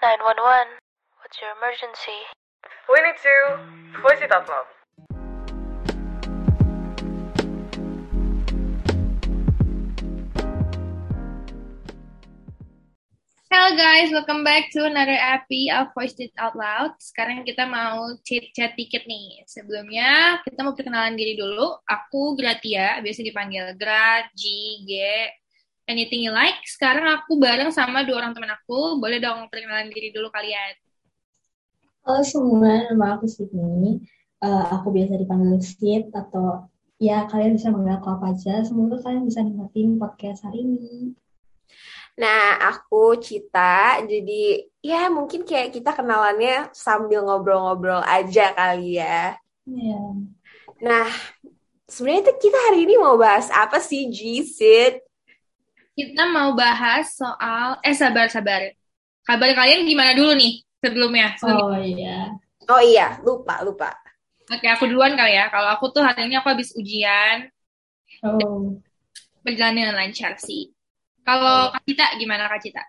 [0.00, 0.80] 911.
[1.20, 2.24] What's your emergency?
[2.88, 3.36] We need to
[4.00, 4.64] voice it out loud.
[13.52, 16.96] Hello guys, welcome back to another epi of Voice It Out Loud.
[16.96, 19.44] Sekarang kita mau chit-chat dikit nih.
[19.44, 21.76] Sebelumnya, kita mau perkenalan diri dulu.
[21.84, 24.48] Aku Gratia, biasa dipanggil Gra, G,
[24.88, 24.92] G,
[25.90, 26.62] anything you like.
[26.62, 29.02] Sekarang aku bareng sama dua orang teman aku.
[29.02, 30.78] Boleh dong perkenalan diri dulu kalian.
[32.06, 33.98] Halo semua, nama aku Sydney.
[34.40, 38.62] Eh, aku biasa dipanggil Sid atau ya kalian bisa manggil aku apa aja.
[38.62, 41.12] Semoga kalian bisa nikmatin podcast hari ini.
[42.16, 49.36] Nah, aku Cita, jadi ya mungkin kayak kita kenalannya sambil ngobrol-ngobrol aja kali ya.
[49.64, 50.00] Ya,
[50.80, 51.08] Nah,
[51.84, 55.09] sebenarnya kita hari ini mau bahas apa sih, G, Sid?
[56.00, 57.76] Kita mau bahas soal...
[57.84, 58.72] Eh, sabar-sabar.
[59.20, 61.36] Kabar kalian gimana dulu nih sebelumnya?
[61.36, 61.76] Sebelumnya.
[61.76, 62.18] oh iya.
[62.70, 63.92] Oh iya, lupa, lupa.
[64.48, 65.52] Oke, aku duluan kali ya.
[65.52, 67.52] Kalau aku tuh hari ini aku habis ujian.
[68.24, 68.80] Oh,
[69.44, 70.72] Berjalan dengan lancar sih.
[71.20, 72.80] Kalau Kak Cita, gimana Kak Cita?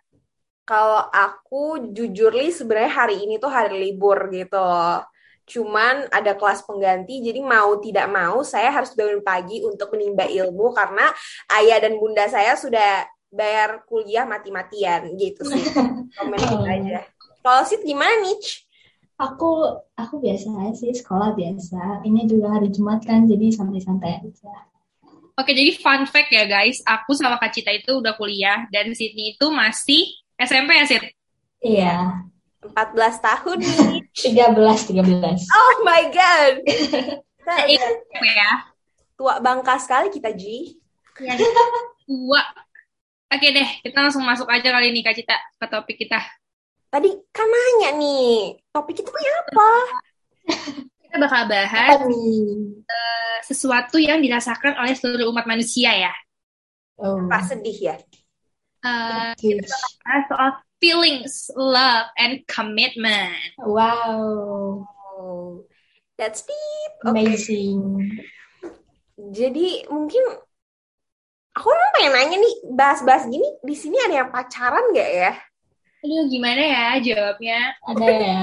[0.63, 5.03] Kalau aku jujur li sebenarnya hari ini tuh hari libur gitu loh.
[5.51, 10.71] Cuman ada kelas pengganti, jadi mau tidak mau saya harus bangun pagi untuk menimba ilmu
[10.71, 11.11] karena
[11.59, 15.63] ayah dan bunda saya sudah bayar kuliah mati-matian gitu sih.
[16.15, 17.03] Komen gitu aja.
[17.43, 18.39] Kalau Sid gimana nih?
[19.21, 22.01] aku aku biasa aja sih sekolah biasa.
[22.01, 24.53] Ini juga hari Jumat kan, jadi santai-santai aja.
[25.37, 29.37] Oke, jadi fun fact ya guys, aku sama Kak Cita itu udah kuliah dan Sydney
[29.37, 31.03] itu masih SMP ya, Sid?
[31.61, 31.97] Iya,
[32.61, 33.87] 14 tahun nih.
[34.13, 35.57] 13, 13.
[35.57, 36.53] Oh my god.
[37.41, 38.51] Kita udah ya.
[39.17, 40.77] tua bangka sekali kita, Ji.
[41.21, 41.33] Ya,
[42.05, 42.41] dua.
[43.31, 46.19] Oke deh, kita langsung masuk aja kali ini Kak Cita ke topik kita.
[46.91, 49.69] Tadi kan nanya nih, topik kita punya apa?
[50.99, 52.83] Kita bakal bahas Apa nih?
[53.47, 56.13] sesuatu yang dirasakan oleh seluruh umat manusia ya.
[56.99, 57.95] Oh, Pak sedih ya.
[58.83, 59.49] Eh, oke.
[60.03, 60.49] bahas soal
[60.81, 63.37] feelings, love, and commitment.
[63.61, 65.63] Wow, Oh,
[66.17, 66.93] that's deep.
[67.05, 67.13] Oke.
[67.13, 68.17] amazing.
[69.31, 70.23] Jadi mungkin
[71.53, 75.31] aku emang pengen nanya nih, bahas-bahas gini di sini ada yang pacaran nggak ya?
[76.01, 77.59] Aduh, gimana ya jawabnya?
[77.85, 78.41] Ada ya.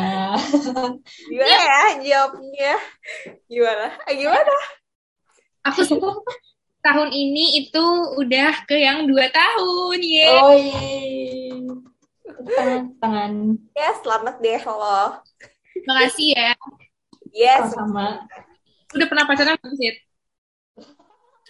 [1.27, 2.73] Gimana ya jawabnya?
[3.51, 3.87] Gimana?
[4.07, 4.55] Ah, Gimana?
[5.67, 5.83] Aku
[6.79, 7.85] tahun ini itu
[8.23, 10.31] udah ke yang dua tahun, ye.
[10.31, 10.55] Oh
[12.39, 13.33] Tangan, tangan
[13.75, 15.01] Ya, selamat deh lo.
[15.87, 16.51] Makasih ya.
[17.35, 18.23] Yes, sama.
[18.95, 19.97] Udah pernah pacaran belum, Sid?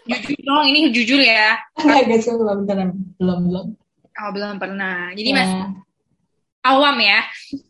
[0.09, 1.61] Jujur dong, ini jujur ya.
[1.77, 2.97] Agak sih belum beneran.
[3.21, 3.67] Belum belum.
[4.19, 5.13] Oh, belum pernah.
[5.13, 5.61] Jadi Ya, masih
[6.65, 7.21] awam ya.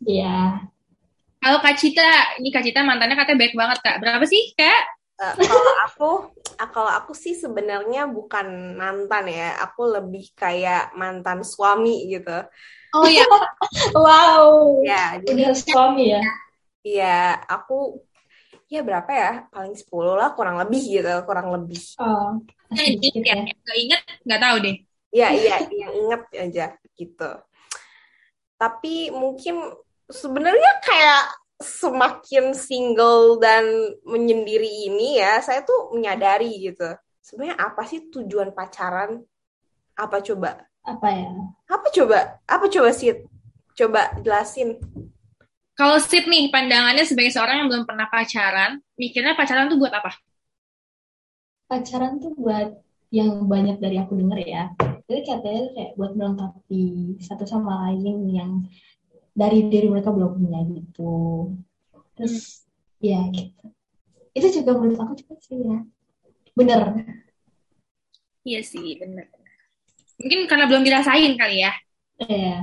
[0.06, 0.38] Iya.
[1.38, 3.96] Kalau Kak Cita, ini Kak Cita mantannya katanya baik banget, Kak.
[4.02, 4.82] Berapa sih, Kak?
[5.18, 6.10] Eh, kalau aku,
[6.70, 9.58] kalau aku sih sebenarnya bukan mantan ya.
[9.66, 12.46] Aku lebih kayak mantan suami gitu.
[12.96, 13.24] Oh ya,
[13.96, 14.80] Wow.
[14.80, 16.22] Ya, jadi Udah suami ya.
[16.80, 18.00] ya aku
[18.68, 19.32] ya berapa ya?
[19.52, 21.80] Paling 10 lah, kurang lebih gitu, kurang lebih.
[22.00, 22.40] Oh,
[22.76, 23.36] inget ya.
[23.44, 23.54] ya.
[23.64, 24.76] Gak inget, nggak tahu deh.
[25.08, 26.66] Iya, iya, yang inget aja
[26.96, 27.30] gitu.
[28.60, 29.72] Tapi mungkin
[30.08, 31.24] sebenarnya kayak
[31.58, 33.64] semakin single dan
[34.04, 36.92] menyendiri ini ya, saya tuh menyadari gitu.
[37.24, 39.20] Sebenarnya apa sih tujuan pacaran?
[39.96, 40.67] Apa coba?
[40.88, 41.28] Apa ya?
[41.68, 42.40] Apa coba?
[42.48, 43.12] Apa coba sih?
[43.76, 44.80] Coba jelasin.
[45.76, 50.16] Kalau Sid nih, pandangannya sebagai seorang yang belum pernah pacaran, mikirnya pacaran tuh buat apa?
[51.68, 52.80] Pacaran tuh buat
[53.12, 54.64] yang banyak dari aku denger ya.
[55.06, 58.50] Jadi katanya kayak buat melengkapi satu sama lain yang
[59.36, 61.52] dari diri mereka belum punya gitu.
[62.18, 62.66] Terus
[62.98, 63.70] ya gitu.
[64.34, 65.78] Itu juga menurut aku juga sih ya.
[66.58, 66.80] Bener.
[68.42, 69.30] Iya sih, bener.
[70.18, 71.72] Mungkin karena belum dirasain kali ya.
[72.26, 72.58] Iya.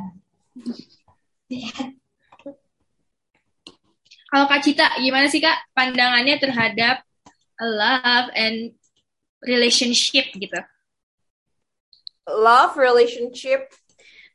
[4.27, 7.07] Kalau Kak Cita, gimana sih Kak pandangannya terhadap
[7.55, 8.75] love and
[9.47, 10.59] relationship gitu?
[12.27, 13.71] Love, relationship.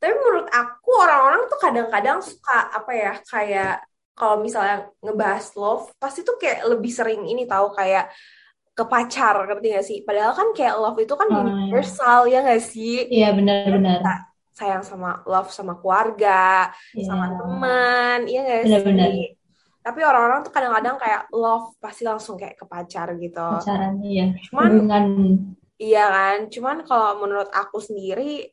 [0.01, 3.85] Tapi menurut aku orang-orang tuh kadang-kadang suka apa ya, kayak
[4.17, 8.09] kalau misalnya ngebahas love, pasti tuh kayak lebih sering ini tahu kayak
[8.81, 9.99] ke pacar, ngerti gak sih?
[10.09, 11.45] Padahal kan kayak love itu kan Oh, iya.
[11.45, 13.05] universal, ya gak sih?
[13.13, 14.01] Iya benar-benar.
[14.57, 17.05] Sayang sama love sama keluarga, Iya.
[17.09, 19.09] sama teman, iya gak Benar-benar.
[19.13, 19.27] sih?
[19.81, 23.41] Tapi orang-orang tuh kadang-kadang kayak love pasti langsung kayak ke pacar gitu.
[23.41, 24.27] Pacaran ya.
[24.49, 25.05] Cuman Hubungan
[25.81, 28.53] iya kan, cuman kalau menurut aku sendiri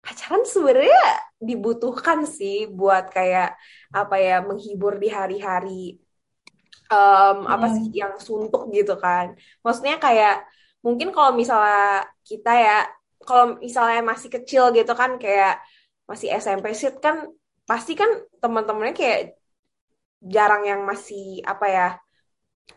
[0.00, 1.04] pacaran sebenarnya
[1.38, 3.52] dibutuhkan sih buat kayak
[3.92, 6.00] apa ya menghibur di hari-hari
[6.92, 9.26] em, apa sih yang suntuk gitu kan.
[9.64, 10.32] Maksudnya kayak
[10.86, 12.72] mungkin kalau misalnya kita ya
[13.26, 15.52] kalau misalnya masih kecil gitu kan kayak
[16.10, 17.16] masih SMP sih kan
[17.68, 18.10] pasti kan
[18.42, 19.20] teman-temannya kayak
[20.34, 21.86] jarang yang masih apa ya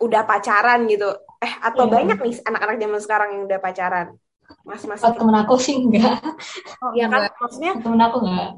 [0.06, 1.06] udah pacaran gitu.
[1.46, 1.94] Eh atau Iya.
[1.96, 4.08] banyak nih anak-anak zaman sekarang yang udah pacaran.
[4.68, 6.20] Mas masih Oh, temen aku sih enggak.
[7.00, 8.50] ya kan maksudnya Temen aku enggak.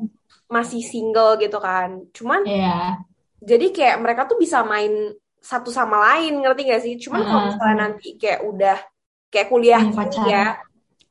[0.56, 1.90] masih single gitu kan.
[2.16, 3.04] Cuman Iya.
[3.44, 4.94] jadi kayak mereka tuh bisa main
[5.44, 6.96] satu sama lain ngerti gak sih?
[6.96, 8.78] Cuman kalau misalnya nanti kayak udah
[9.28, 10.24] kayak kuliah pacar.
[10.24, 10.46] ya,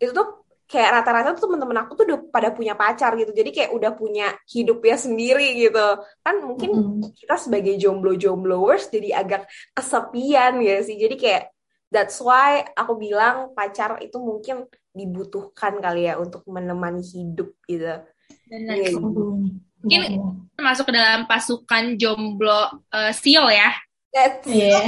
[0.01, 3.29] itu tuh kayak rata-rata tuh teman-teman aku tuh udah pada punya pacar gitu.
[3.37, 5.87] Jadi kayak udah punya hidupnya sendiri gitu.
[6.25, 7.13] Kan mungkin Mm-mm.
[7.13, 9.45] kita sebagai jomblo-jombloers jadi agak
[9.77, 10.97] kesepian ya sih.
[10.97, 11.53] Jadi kayak
[11.93, 14.65] that's why aku bilang pacar itu mungkin
[14.97, 18.01] dibutuhkan kali ya untuk menemani hidup gitu.
[18.49, 18.75] Benar.
[18.81, 18.97] Iya.
[18.97, 19.61] Mm.
[19.83, 23.77] Mungkin- masuk ke dalam pasukan jomblo eh, seal ya.
[24.13, 24.81] That's Iya.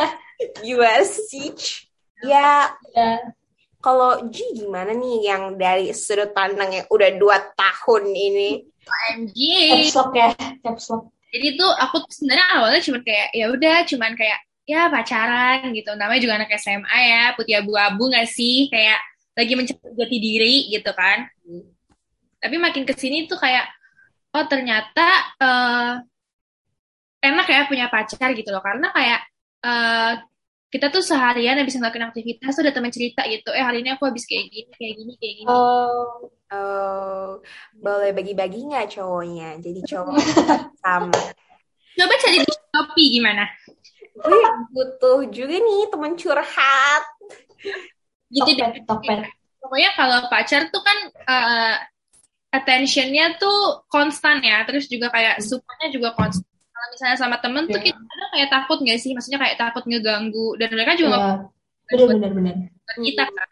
[0.78, 1.90] US Siege.
[2.22, 3.34] Ya, Iya.
[3.80, 8.60] Kalau G gimana nih yang dari sudut pandang yang udah dua tahun ini?
[8.84, 9.38] OMG.
[9.72, 10.28] Caps lock ya,
[10.60, 11.08] caps lock.
[11.32, 15.96] Jadi tuh aku sebenarnya awalnya cuma kayak ya udah cuman kayak ya pacaran gitu.
[15.96, 18.68] Namanya juga anak SMA ya, putih abu-abu gak sih?
[18.68, 19.00] Kayak
[19.32, 21.24] lagi mencari jati diri gitu kan.
[22.36, 23.64] Tapi makin ke sini tuh kayak
[24.36, 25.08] oh ternyata
[25.40, 25.92] eh,
[27.20, 28.64] enak ya punya pacar gitu loh.
[28.64, 29.20] Karena kayak
[29.64, 30.12] eh,
[30.70, 33.50] kita tuh seharian habis ngelakuin aktivitas tuh ada teman cerita gitu.
[33.52, 35.48] Eh hari ini aku habis kayak gini, kayak gini, kayak gini.
[35.50, 37.38] Oh, Oh,
[37.78, 39.62] boleh bagi-bagi nggak cowoknya?
[39.62, 40.18] Jadi cowok
[40.82, 41.14] sama.
[41.94, 43.46] Coba cari di Shopee gimana?
[44.18, 44.42] Gue
[44.74, 47.02] butuh juga nih teman curhat.
[48.34, 48.82] Gitu deh.
[48.82, 49.30] Tokped, Tokped.
[49.62, 51.74] Pokoknya kalau pacar tuh kan eh,
[52.50, 56.49] attention-nya tuh konstan ya, terus juga kayak support-nya juga konstan.
[56.90, 57.86] Misalnya sama temen tuh Iya.
[57.88, 59.10] kita kadang kayak takut nggak sih?
[59.14, 61.16] Maksudnya kayak takut ngeganggu dan mereka juga
[61.86, 62.54] bener bener.
[62.70, 63.48] support kita kan.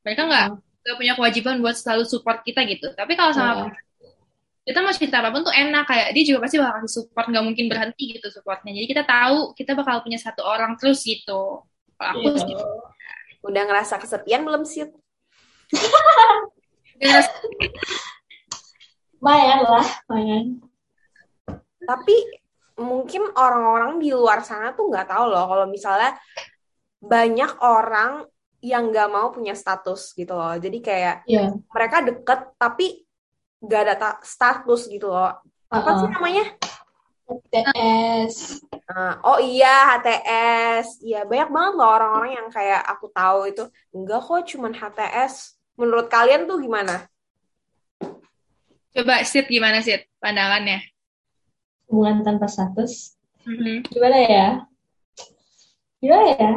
[0.00, 0.46] Mereka nggak
[0.80, 2.92] nggak punya kewajiban buat selalu support kita gitu.
[2.92, 3.60] Tapi kalau sama Iya.
[3.68, 3.82] pacar,
[4.60, 7.44] kita mau cerita apa pun tuh enak kayak dia juga pasti bakal kasih support nggak
[7.44, 8.72] mungkin berhenti gitu supportnya.
[8.72, 11.64] Jadi kita tahu kita bakal punya satu orang terus gitu.
[11.96, 12.40] Kalau aku Iya.
[12.40, 12.56] sih
[13.40, 14.84] Udah ngerasa kesepian belum sih?
[19.20, 20.44] Lumayan lah, lumayan.
[21.80, 22.16] Tapi
[22.80, 26.16] mungkin orang-orang di luar sana tuh nggak tahu loh kalau misalnya
[26.98, 28.24] banyak orang
[28.60, 30.52] yang nggak mau punya status gitu loh.
[30.56, 31.52] Jadi kayak Iya.
[31.72, 33.04] mereka deket tapi
[33.60, 35.32] nggak ada ta- status gitu loh.
[35.68, 36.14] Apa sih Uh-uh.
[36.16, 36.44] namanya?
[37.30, 38.58] TS.
[38.90, 40.98] Nah, oh iya HTS.
[41.00, 45.34] Iya banyak banget loh orang-orang yang kayak aku tahu itu enggak kok cuman HTS.
[45.78, 47.06] Menurut kalian tuh gimana?
[48.90, 50.82] coba Sid gimana Sid pandangannya?
[51.90, 53.18] Hubungan tanpa status.
[53.42, 53.82] Mhm.
[53.90, 54.46] Gimana ya?
[55.98, 56.52] Gimana ya?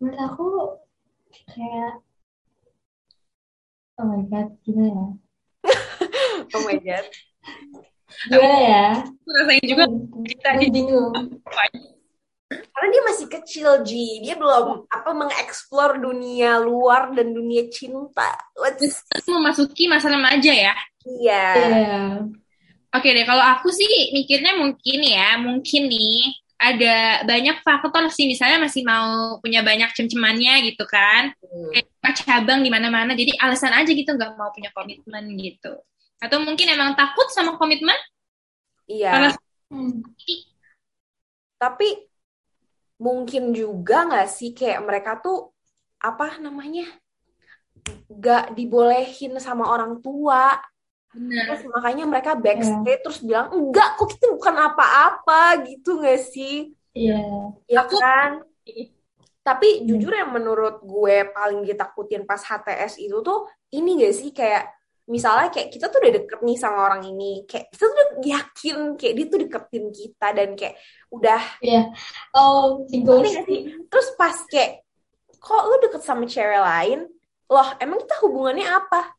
[0.00, 0.46] Menurut aku
[1.52, 2.00] kayak
[3.94, 5.06] Oh my God, gimana ya?
[6.56, 7.06] Oh my god.
[8.26, 8.86] Gimana ya?
[9.04, 11.12] Aku rasain juga Aku bingung.
[12.48, 14.22] Karena dia masih kecil, Ji.
[14.22, 18.34] Dia belum apa mengeksplor dunia luar dan dunia cinta.
[18.58, 19.04] What's...
[19.30, 20.74] memasuki masa remaja ya.
[21.06, 21.44] Iya.
[21.54, 22.00] Iya.
[22.94, 28.62] Oke deh, kalau aku sih mikirnya mungkin ya, mungkin nih ada banyak faktor sih, misalnya
[28.62, 31.70] masih mau punya banyak cem-cemannya gitu kan, Hmm.
[31.74, 35.74] kayak cabang di mana-mana, jadi alasan aja gitu nggak mau punya komitmen gitu.
[36.22, 37.98] Atau mungkin emang takut sama komitmen,
[38.86, 39.10] Iya.
[39.10, 39.30] karena
[39.74, 40.06] Hmm.
[41.58, 41.88] Tapi
[43.00, 45.50] mungkin juga nggak sih kayak mereka tuh
[45.98, 46.86] apa namanya?
[48.06, 50.60] Gak dibolehin sama orang tua.
[51.14, 51.44] Bener.
[51.48, 56.74] Terus makanya mereka backstage terus bilang, enggak kok kita bukan apa-apa gitu gak sih?
[56.92, 57.22] Iya.
[57.66, 58.42] Ya Aku- kan?
[59.40, 64.72] Tapi jujur yang menurut gue paling ditakutin pas HTS itu tuh ini gak sih kayak
[65.04, 68.78] misalnya kayak kita tuh udah deket nih sama orang ini kayak kita tuh udah yakin
[68.96, 70.74] kayak dia tuh deketin kita dan kayak
[71.12, 71.92] udah Iya.
[72.32, 73.36] Oh, si ngerti ghost.
[73.36, 73.60] gak sih?
[73.84, 74.72] Terus pas kayak
[75.36, 77.00] kok lu deket sama cewek lain?
[77.44, 79.12] Loh, emang kita hubungannya apa?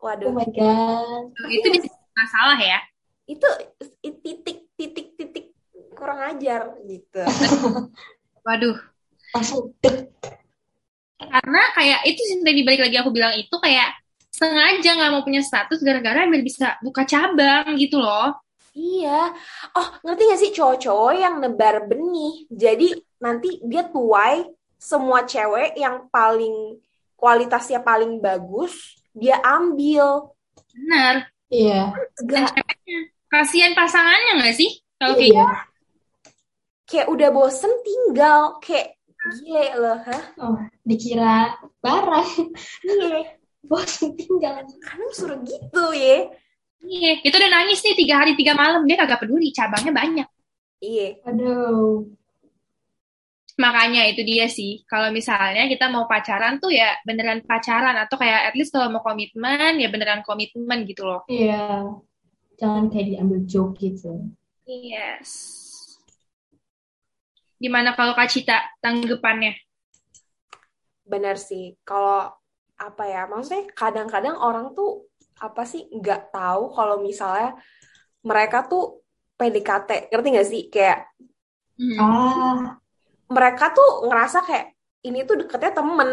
[0.00, 1.28] Oh Waduh, my God.
[1.52, 1.68] itu
[2.16, 2.80] masalah ya.
[3.28, 3.46] itu
[4.00, 5.46] titik titik titik
[5.92, 7.20] kurang ajar gitu.
[8.48, 8.76] Waduh,
[9.36, 9.76] Langsung
[11.20, 14.00] karena kayak itu sih tadi balik lagi aku bilang itu kayak
[14.32, 18.40] sengaja nggak mau punya status gara-gara biar bisa buka cabang gitu loh.
[18.72, 19.34] Iya.
[19.76, 22.46] Oh, ngerti gak sih cowok-cowok yang nebar benih.
[22.48, 24.46] Jadi nanti dia tuai
[24.80, 26.78] semua cewek yang paling
[27.18, 30.30] kualitasnya paling bagus, dia ambil.
[30.74, 31.26] Benar.
[31.50, 31.90] Iya.
[32.18, 32.98] Ceweknya.
[33.30, 34.70] Kasihan pasangannya nggak sih?
[34.98, 35.46] Kalau kayak Iya.
[36.86, 38.58] kayak udah bosen tinggal.
[38.62, 38.98] Kayak
[39.38, 40.22] gile loh, hah?
[40.40, 42.30] Oh, dikira barang.
[42.86, 43.36] Iya.
[43.70, 44.64] Bosan tinggal.
[44.80, 46.26] Kadang suruh gitu ya.
[46.80, 50.28] Iya, itu udah nangis nih tiga hari tiga malam dia kagak peduli cabangnya banyak.
[50.80, 51.20] Iya.
[51.28, 52.08] Aduh.
[53.60, 54.80] Makanya itu dia sih.
[54.88, 59.04] Kalau misalnya kita mau pacaran tuh ya beneran pacaran atau kayak at least kalau mau
[59.04, 61.28] komitmen ya beneran komitmen gitu loh.
[61.28, 61.84] Iya.
[62.56, 64.32] Jangan kayak diambil joke gitu.
[64.64, 65.60] Yes.
[67.60, 69.52] Gimana kalau Kak Cita tanggapannya?
[71.04, 71.76] Benar sih.
[71.84, 72.32] Kalau
[72.80, 73.28] apa ya?
[73.28, 75.04] Maksudnya kadang-kadang orang tuh
[75.36, 77.60] apa sih nggak tahu kalau misalnya
[78.24, 79.04] mereka tuh
[79.36, 80.08] PDKT.
[80.08, 80.62] Ngerti nggak sih?
[80.72, 81.12] Kayak
[81.80, 81.96] Hmm.
[81.96, 82.76] Ah,
[83.30, 84.66] mereka tuh ngerasa kayak
[85.06, 86.10] ini tuh deketnya temen.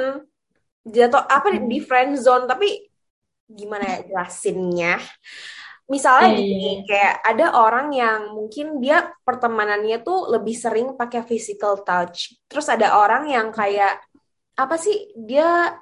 [0.88, 1.67] Jatuh apa Hmm.
[1.67, 2.88] di friend zone tapi
[3.47, 4.95] gimana ya jelasinnya?
[5.88, 6.83] Misalnya Iya, gini, iya.
[6.83, 12.36] kayak ada orang yang mungkin dia pertemanannya tuh lebih sering pakai physical touch.
[12.51, 14.03] Terus ada orang yang kayak
[14.59, 15.75] apa sih dia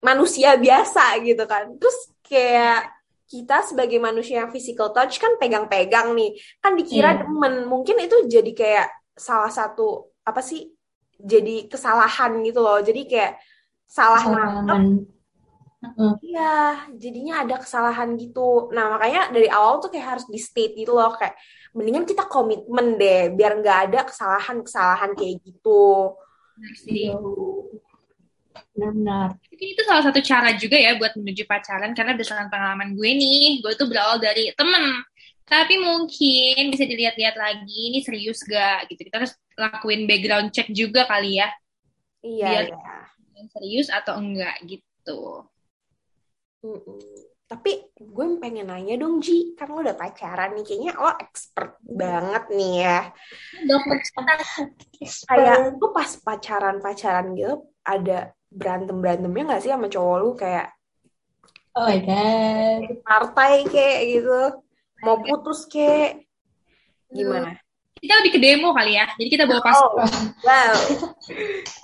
[0.00, 1.76] manusia biasa gitu kan.
[1.76, 2.88] Terus kayak
[3.28, 6.32] kita sebagai manusia yang physical touch kan pegang-pegang nih.
[6.64, 7.20] Kan dikira Iya.
[7.24, 7.68] demen.
[7.68, 10.68] Mungkin itu jadi kayak salah satu apa sih?
[11.18, 12.78] Jadi kesalahan gitu loh.
[12.78, 13.40] Jadi kayak
[13.88, 15.08] salah nangkep.
[16.22, 18.68] Iya, jadinya ada kesalahan gitu.
[18.74, 21.38] Nah, makanya dari awal tuh kayak harus di state gitu loh, kayak
[21.70, 26.18] mendingan kita komitmen deh, biar nggak ada kesalahan-kesalahan kayak gitu.
[28.74, 29.38] Benar.
[29.38, 33.62] Mungkin itu salah satu cara juga ya buat menuju pacaran karena berdasarkan pengalaman gue nih,
[33.62, 35.02] gue tuh berawal dari temen.
[35.48, 39.08] Tapi mungkin bisa dilihat-lihat lagi, ini serius gak gitu.
[39.08, 41.48] Kita harus lakuin background check juga kali ya,
[42.20, 43.46] Iya, Biar- iya.
[43.54, 45.46] serius atau enggak gitu.
[46.66, 46.98] Mm-mm.
[47.48, 52.44] Tapi gue pengen nanya dong, Ji, kan lo udah pacaran nih, kayaknya lo expert banget
[52.52, 52.98] nih ya.
[53.64, 54.34] Dokter Cita,
[55.32, 60.68] Kayak lo pas pacaran-pacaran gitu, ada berantem-berantemnya nggak sih sama cowok lu kayak
[61.78, 62.80] Oh my God.
[63.06, 64.40] partai kayak gitu,
[65.00, 66.24] mau putus kayak
[67.08, 67.56] gimana?
[67.98, 69.10] kita lebih ke demo kali ya.
[69.18, 70.74] Jadi kita bawa pas Oh, wow,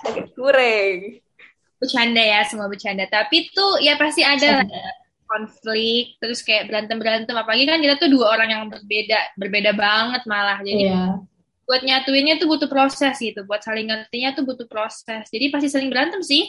[0.07, 1.19] agak kurang.
[1.75, 3.03] bercanda ya, semua bercanda.
[3.05, 4.67] Tapi tuh ya pasti ada lah
[5.27, 7.35] konflik, terus kayak berantem-berantem.
[7.35, 10.63] Apalagi kan kita tuh dua orang yang berbeda, berbeda banget malah.
[10.63, 11.19] Jadi Iya.
[11.67, 13.43] buat nyatuinnya tuh butuh proses gitu.
[13.43, 15.27] Buat saling ngertinya tuh butuh proses.
[15.27, 16.47] Jadi pasti sering berantem sih.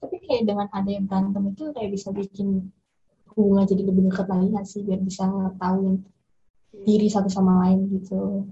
[0.00, 2.70] Tapi kayak dengan ada yang berantem itu kayak bisa bikin
[3.36, 6.00] hubungan jadi lebih dekat lagi nggak sih biar bisa ngetahuin
[6.72, 8.48] diri satu sama lain gitu.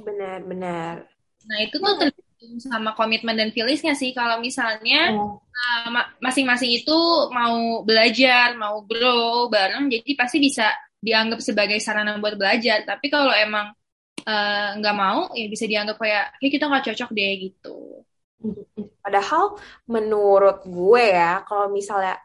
[0.00, 1.04] Benar-benar.
[1.48, 4.16] Nah itu tuh tergantung sama komitmen dan feelingsnya sih.
[4.16, 5.24] Kalau misalnya Iya.
[5.36, 6.98] uh, ma- masing-masing itu
[7.28, 10.72] mau belajar, mau grow bareng, jadi pasti bisa
[11.02, 12.88] dianggap sebagai sarana buat belajar.
[12.88, 13.74] Tapi kalau emang
[14.24, 17.78] uh, nggak mau, ya bisa dianggap kayak, kayak kita nggak cocok deh gitu.
[19.02, 19.58] Padahal
[19.90, 22.16] menurut gue ya, kalau misalnya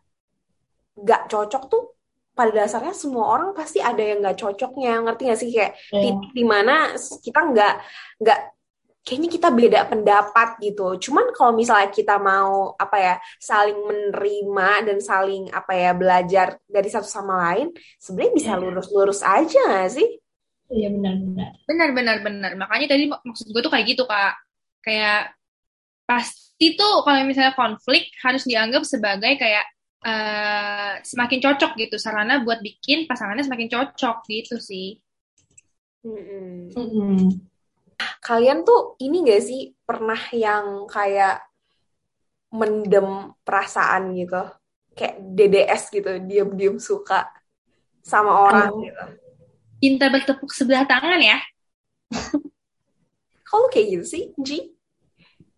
[0.97, 1.96] nggak cocok tuh
[2.37, 6.01] pada dasarnya semua orang pasti ada yang nggak cocoknya, ngerti nggak sih kayak Iya.
[6.05, 7.73] titik di mana kita nggak
[8.21, 8.39] nggak
[9.01, 10.87] kayaknya kita beda pendapat gitu.
[10.99, 16.89] Cuman kalau misalnya kita mau apa ya saling menerima dan saling apa ya belajar dari
[16.91, 18.59] satu sama lain, sebenarnya bisa Iya.
[18.61, 20.09] lurus-lurus aja nggak sih?
[20.67, 21.51] Iya benar-benar.
[21.63, 22.51] Benar, benar, benar.
[22.59, 24.35] Makanya tadi mak- maksud gue tuh kayak gitu, Kak.
[24.83, 25.31] Kayak
[26.03, 29.63] pasti tuh kalau misalnya konflik harus dianggap sebagai kayak
[30.05, 35.01] eh, semakin cocok gitu, sarana buat bikin pasangannya semakin cocok gitu sih.
[36.05, 36.71] Mm-mm.
[36.77, 37.17] Mm-mm.
[38.21, 41.41] Kalian tuh ini gak sih pernah yang kayak
[42.53, 44.43] mendem perasaan gitu?
[44.93, 47.25] Kayak DDS gitu, diam-diam suka
[48.05, 48.81] sama orang Oh.
[48.85, 49.03] gitu.
[49.77, 51.37] Cinta bertepuk sebelah tangan ya.
[53.45, 54.76] Kalau kayak gitu sih, Ji?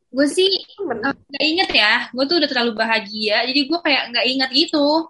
[0.09, 1.93] Gue sih eh, nggak inget ya.
[2.09, 5.09] Gue tuh udah terlalu bahagia, jadi gue kayak nggak inget gitu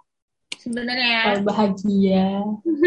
[0.59, 1.19] sebenarnya.
[1.33, 2.27] Kalau bahagia.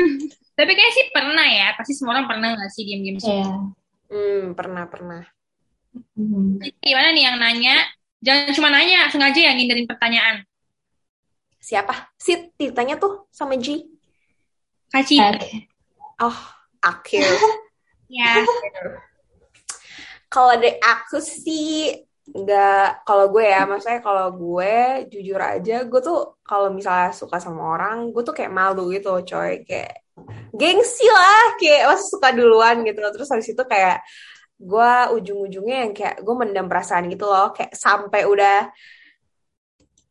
[0.59, 1.73] Tapi kayak sih pernah ya.
[1.75, 3.33] Pasti semua orang pernah nggak sih diam-diam suka.
[3.33, 3.49] Iya.
[4.13, 4.53] Hmm, Iya.
[4.53, 5.23] pernah-pernah.
[6.17, 6.61] Mm.
[6.61, 7.77] Jadi Gimana nih yang nanya?
[8.23, 10.37] Jangan cuma nanya, sengaja ya ngindarin pertanyaan.
[11.59, 12.13] Siapa?
[12.21, 13.83] Sid, ditanya tuh sama Ji.
[14.93, 15.67] Kaci, Oke.
[16.21, 16.39] Oh,
[16.85, 17.25] Akil.
[18.13, 18.45] ya.
[20.33, 26.39] Kalau dari aku sih nggak kalau gue ya maksudnya kalau gue jujur aja gue tuh
[26.47, 29.61] kalau misalnya suka sama orang gue tuh kayak malu gitu coy.
[29.69, 30.01] Kayak
[30.57, 32.99] gengsi lah kayak masih suka duluan gitu.
[32.99, 34.01] Terus habis itu kayak
[34.63, 37.53] gue ujung-ujungnya yang kayak gue mendam perasaan gitu loh.
[37.53, 38.73] Kayak sampai udah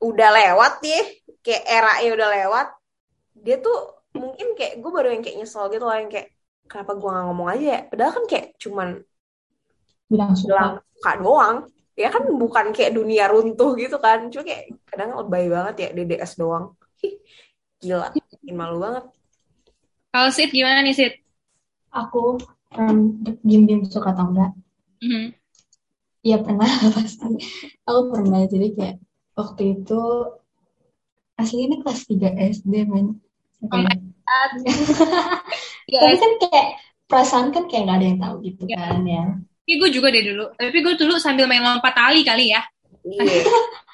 [0.01, 1.01] udah lewat ya
[1.45, 2.67] kayak era udah lewat
[3.37, 6.33] dia tuh mungkin kayak gue baru yang kayak nyesel gitu loh yang kayak
[6.69, 7.79] kenapa gue nggak ngomong aja ya?
[7.89, 8.89] Padahal kan kayak cuman
[10.11, 10.63] bilang bilang suka
[10.99, 11.57] suka doang.
[11.95, 14.27] Ya kan bukan kayak dunia runtuh gitu kan.
[14.31, 16.75] Cuma kayak kadang lebay banget ya DDS doang.
[17.03, 17.15] Ih,
[17.79, 18.11] gila.
[18.11, 19.05] Bikin malu banget.
[20.11, 21.13] Kalau Sid gimana nih Sid?
[21.91, 22.39] aku
[22.79, 24.51] um, diem-diem suka atau enggak?
[25.03, 25.35] Mhm.
[26.23, 27.27] Iya pernah pasti.
[27.83, 28.95] Aku pernah jadi kayak
[29.35, 30.01] waktu itu
[31.35, 33.19] aslinya kelas 3 SD men.
[33.67, 33.95] Oh my
[35.91, 36.67] tapi kan kayak
[37.05, 38.77] perasaan kan kayak nggak ada yang tahu gitu Iya.
[38.79, 39.23] kan ya
[39.71, 40.51] Ini gue juga deh dulu.
[40.59, 42.59] Tapi gue dulu sambil main lompat tali kali ya.
[43.07, 43.23] iya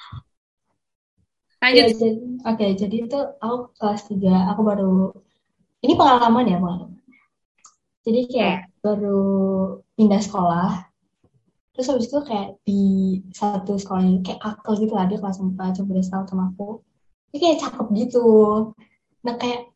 [1.58, 1.90] Lanjut.
[1.90, 2.08] Iya, jadi,
[2.46, 5.10] oke jadi itu aku kelas 3 aku baru
[5.82, 7.02] ini pengalaman ya pengalaman
[8.06, 9.22] jadi kayak baru
[9.98, 10.86] pindah sekolah
[11.74, 12.82] terus habis itu kayak di
[13.34, 16.82] satu sekolah ini kayak kakak gitu lah dia kelas 4 coba setahun sama aku
[17.34, 18.26] dia kayak cakep gitu
[19.26, 19.66] nah kayak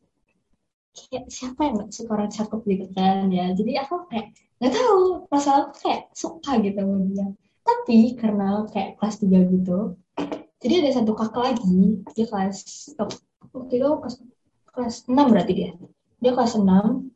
[0.93, 3.47] kayak siapa yang gak suka orang cakep gitu kan ya.
[3.57, 7.27] Jadi aku kayak nggak tahu perasaan aku kayak suka gitu sama dia.
[7.63, 9.79] Tapi karena kayak kelas 3 gitu
[10.63, 12.63] jadi ada satu kakak lagi dia kelas
[13.03, 13.11] oh,
[13.51, 14.17] waktu itu kelas
[14.73, 15.71] kelas 6 berarti dia.
[16.23, 16.63] Dia kelas 6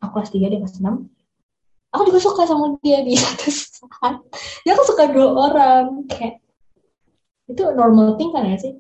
[0.03, 4.19] aku kelas 3 dia kelas 6 aku juga suka sama dia di satu saat.
[4.67, 6.43] Dia aku suka dua orang kayak
[7.47, 8.75] itu normal thing kan ya sih?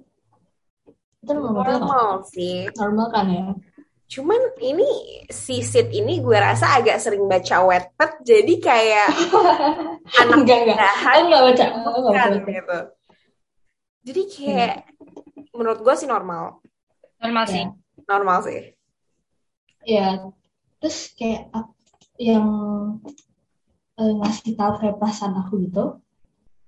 [1.22, 1.78] Itu normal kan?
[1.78, 2.66] normal sih.
[2.74, 3.46] Normal kan ya
[4.06, 4.86] cuman ini
[5.26, 9.08] si Sid ini gue rasa agak sering baca Wattpad jadi kayak
[10.22, 10.78] anak enggak enggak.
[10.78, 11.64] mudahan aku nggak baca.
[11.66, 12.52] Aku nggak baca kan, baca.
[12.54, 12.78] gitu.
[14.06, 14.76] Jadi kayak
[15.50, 16.62] menurut gue sih normal.
[17.18, 17.64] Normal sih.
[17.66, 17.70] Ya.
[18.06, 18.60] normal sih.
[19.82, 20.08] Ya
[20.78, 21.50] terus kayak
[22.20, 22.46] yang
[23.98, 25.98] eh, ngasih tahu kayak perasaan aku gitu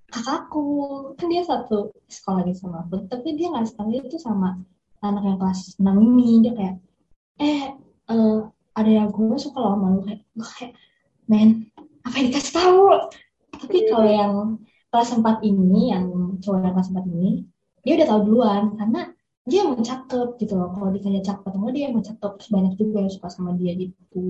[0.08, 0.64] kakakku
[1.20, 4.56] kan dia satu sekolah gitu sama aku tapi dia ngasih tahu itu sama
[5.04, 6.76] anak yang kelas 6 ini dia kayak
[7.38, 7.74] eh
[8.10, 8.38] eh,
[8.78, 10.00] ada yang gue suka loh sama lu.
[10.06, 10.72] Kayak gue kayak
[11.26, 11.50] men
[12.06, 12.82] apa yang dikasih tahu?
[13.58, 14.32] Tapi kalau yang
[14.88, 16.04] kelas 4 ini yang
[16.40, 17.30] cowok yang kelas 4 ini
[17.82, 19.00] dia udah tahu duluan karena
[19.48, 20.70] dia emang cakep gitu loh.
[20.76, 23.72] Kalau ditanya cakep atau enggak dia emang cakep terus banyak juga yang suka sama dia
[23.74, 24.24] gitu.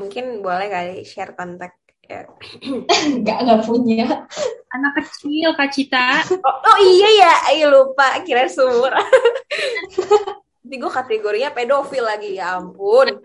[0.00, 1.76] Mungkin boleh kali share kontak
[2.08, 2.24] ya.
[3.20, 4.26] nggak nggak punya.
[4.74, 6.24] Anak kecil Kak Cita.
[6.34, 8.18] oh, oh iya ya ayo lupa.
[8.26, 8.98] Kira seumuran
[10.64, 13.20] Nanti gue kategorinya pedofil lagi ya ampun.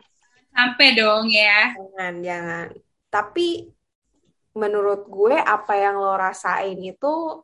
[0.51, 1.71] Sampai dong ya.
[1.71, 2.67] jangan jangan.
[3.07, 3.63] Tapi
[4.59, 7.39] menurut gue apa yang lo rasain itu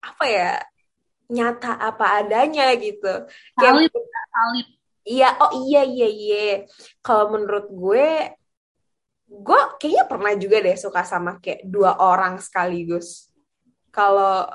[0.00, 0.56] apa ya
[1.28, 3.28] nyata apa adanya gitu.
[3.60, 4.66] Valid, kayak valid.
[5.04, 6.44] iya oh iya iya iya.
[7.04, 8.32] Kalau menurut gue
[9.26, 13.28] gue kayaknya pernah juga deh suka sama kayak dua orang sekaligus.
[13.92, 14.48] Kalau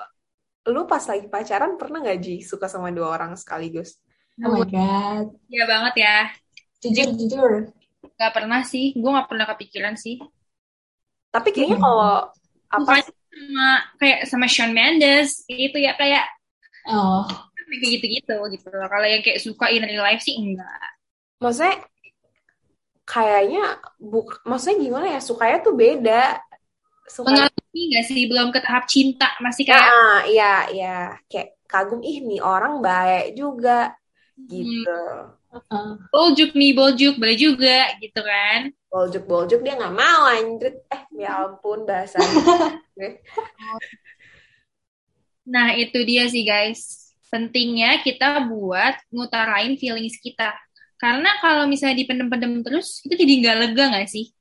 [0.69, 3.97] lu pas lagi pacaran pernah nggak Ji suka sama dua orang sekaligus
[4.45, 6.17] oh my god Iya banget ya.
[6.81, 7.51] jujur jujur
[8.17, 8.93] Gak pernah sih.
[8.97, 10.17] Gue gak pernah kepikiran sih.
[11.31, 11.85] tapi kayaknya Hmm.
[11.85, 12.13] kalau
[12.69, 16.25] apa Bukannya sama kayak sama Shawn Mendes gitu ya kayak
[16.89, 17.25] oh
[17.71, 18.67] kayak gitu-gitu gitu.
[18.67, 20.91] Kalau yang kayak suka in real life sih enggak.
[21.39, 21.81] maksudnya
[23.03, 23.63] kayaknya
[23.97, 26.39] buk maksudnya gimana ya sukanya tuh beda
[27.11, 27.27] suka.
[27.27, 28.21] Mengagumi gak sih?
[28.31, 30.97] Belum ke tahap cinta masih kayak ah iya iya.
[31.27, 33.91] Kayak kagum ih nih orang baik juga.
[34.39, 35.01] Gitu.
[35.51, 38.71] Uh, boljuk nih boljuk boleh juga gitu kan.
[38.91, 42.79] boljuk boljuk dia nggak mau anjir eh ya ampun bahasanya.
[45.41, 47.11] Nah itu dia sih guys.
[47.27, 50.55] Pentingnya kita buat ngutarain feelings kita.
[50.95, 54.31] Karena kalau misalnya dipendem-pendem terus itu jadi nggak lega nggak sih?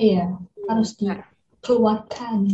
[0.00, 0.32] iya
[0.64, 0.96] harus
[1.60, 2.48] dikeluarkan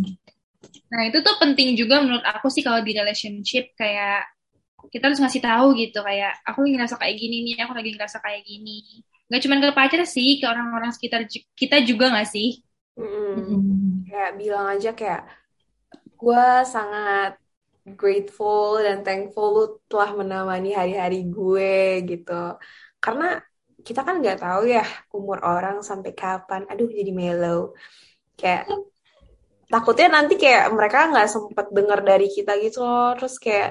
[0.87, 4.23] Nah, itu tuh penting juga menurut aku sih kalau di relationship kayak
[4.91, 8.19] kita harus ngasih tahu gitu kayak aku lagi ngerasa kayak gini nih, aku lagi ngerasa
[8.23, 9.03] kayak gini.
[9.27, 11.27] Gak cuma ke pacar sih, ke orang-orang sekitar
[11.59, 12.63] kita juga gak sih?
[12.97, 14.09] Mm.
[14.09, 15.29] kayak bilang aja kayak
[16.17, 17.37] gue sangat
[17.85, 22.57] grateful dan thankful lu telah menemani hari-hari gue gitu
[22.97, 23.45] karena
[23.85, 27.77] kita kan nggak tahu ya umur orang sampai kapan aduh jadi mellow
[28.41, 28.65] kayak
[29.67, 33.15] takutnya nanti kayak mereka nggak sempet dengar dari kita gitu loh.
[33.19, 33.71] Terus kayak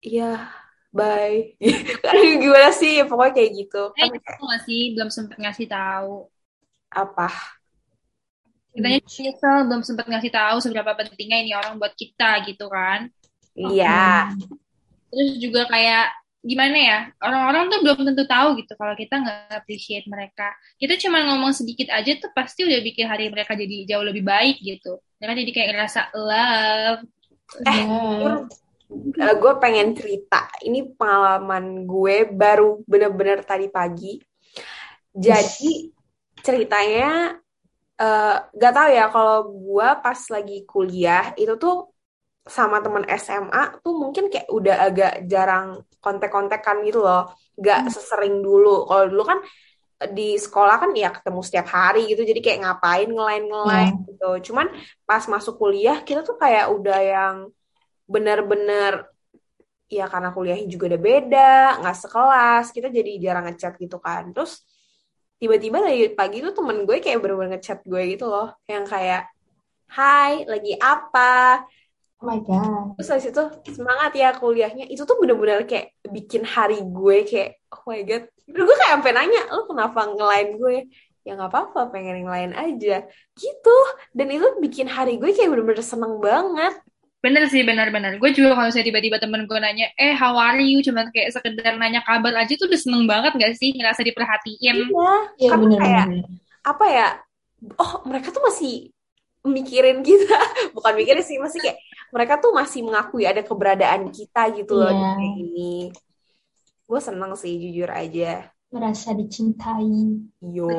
[0.00, 0.48] iya
[0.90, 1.54] bye.
[2.42, 3.02] Gimana sih?
[3.06, 3.82] Pokoknya kayak gitu.
[3.94, 4.82] Eh, kan itu kayak gak sih?
[4.94, 6.14] Belum sempet ngasih tahu.
[6.90, 7.30] apa?
[8.74, 13.10] Kitanya nyesel belum sempet ngasih tahu seberapa pentingnya ini orang buat kita gitu kan.
[13.54, 14.30] iya.
[15.10, 16.98] Terus juga kayak gimana ya?
[17.20, 20.52] Orang-orang tuh belum tentu tahu gitu kalau kita nggak appreciate mereka.
[20.80, 24.60] Kita cuma ngomong sedikit aja tuh pasti udah bikin hari mereka jadi jauh lebih baik
[24.60, 25.00] gitu.
[25.20, 27.00] Mereka jadi kayak ngerasa love.
[27.66, 28.46] eh jujur,
[28.90, 30.50] Eh, gue pengen cerita.
[30.66, 34.18] Ini pengalaman gue baru bener-bener tadi pagi.
[35.14, 35.90] Jadi
[36.42, 37.36] ceritanya
[38.00, 41.92] eh gak tahu ya kalau gue pas lagi kuliah itu tuh
[42.50, 47.30] sama temen SMA tuh mungkin kayak udah agak jarang kontek-kontekan gitu loh.
[47.54, 48.90] Gak sesering dulu.
[48.90, 49.38] Kalau dulu kan
[50.10, 52.26] di sekolah kan ya ketemu setiap hari gitu.
[52.26, 54.50] Jadi kayak ngapain ngelain-ngelain gitu.
[54.50, 54.66] Cuman
[55.06, 57.36] pas masuk kuliah kita tuh kayak udah yang
[58.10, 59.06] bener-bener
[59.86, 61.54] ya karena kuliahnya juga udah beda
[61.86, 62.66] nggak sekelas.
[62.74, 64.34] Kita jadi jarang ngechat gitu kan.
[64.34, 64.66] Terus
[65.38, 68.50] tiba-tiba dari pagi tuh temen gue kayak bener-bener ngechat gue gitu loh.
[68.66, 69.22] Yang kayak
[69.90, 71.66] Hai lagi apa
[72.20, 73.00] Oh my God.
[73.00, 73.42] terus habis itu
[73.80, 78.64] semangat ya kuliahnya itu tuh bener-bener kayak bikin hari gue kayak oh my god Terus
[78.66, 80.76] gue kayak sampai nanya lo kenapa ngelain gue
[81.24, 83.08] ya nggak apa-apa pengen yang lain aja
[83.40, 83.76] gitu
[84.16, 86.74] dan itu bikin hari gue kayak bener-bener seneng banget
[87.24, 88.16] Bener sih, bener-bener.
[88.16, 90.80] Gue juga kalau misalnya tiba-tiba temen gue nanya, eh how are you?
[90.80, 93.76] Cuman kayak sekedar nanya kabar aja tuh udah seneng banget gak sih?
[93.76, 94.76] Ngerasa diperhatiin.
[94.88, 96.24] iya Iya karena bener kayak bener.
[96.64, 97.08] apa ya
[97.80, 98.92] oh mereka tuh masih
[99.44, 100.36] mikirin kita
[100.76, 101.78] bukan mikirin sih masih kayak
[102.10, 105.10] mereka tuh masih mengakui ada keberadaan kita gitu loh di Iya.
[105.14, 105.72] kayak ini
[106.90, 110.18] gue seneng sih jujur aja Merasa dicintai.
[110.42, 110.70] yo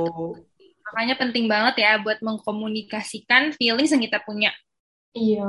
[0.87, 4.51] Makanya penting banget ya buat mengkomunikasikan feelings yang kita punya.
[5.11, 5.47] Iya.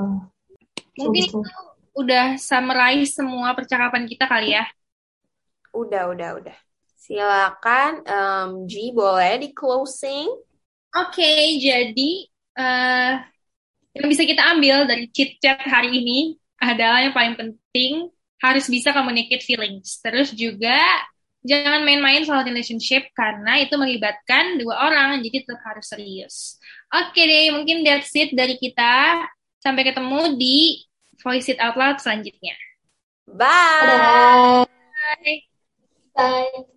[0.98, 1.42] Mungkin Betul.
[1.42, 1.50] itu
[1.92, 4.64] udah summarize semua percakapan kita kali ya.
[5.72, 6.56] udah udah udah
[7.00, 10.28] silakan em, G boleh di closing
[10.92, 13.12] Oke, jadi eh
[13.92, 18.08] yang bisa kita ambil dari chit chat hari ini adalah yang paling penting
[18.40, 20.00] harus bisa communicate feelings.
[20.00, 20.80] Terus juga
[21.42, 26.56] jangan main-main soal relationship karena itu melibatkan dua orang, jadi tetap harus serius.
[26.90, 29.26] Oke deh, mungkin that's it dari kita.
[29.62, 30.82] Sampai ketemu di
[31.22, 32.58] Voice It Out Loud selanjutnya.
[33.30, 34.66] bye.
[34.66, 35.46] Bye.
[36.12, 36.71] Bye.